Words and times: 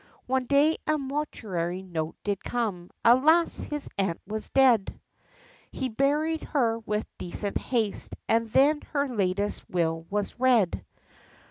One 0.25 0.45
day 0.45 0.77
a 0.87 0.97
mortuary 0.97 1.83
note 1.83 2.15
did 2.23 2.43
come 2.43 2.89
alas! 3.05 3.59
his 3.59 3.87
aunt 3.99 4.19
was 4.25 4.49
dead! 4.49 4.99
He 5.71 5.89
buried 5.89 6.41
her 6.43 6.79
with 6.79 7.05
decent 7.19 7.59
haste, 7.59 8.15
and 8.27 8.47
then 8.49 8.81
her 8.93 9.07
latest 9.07 9.69
will 9.69 10.07
was 10.09 10.39
read. 10.39 10.83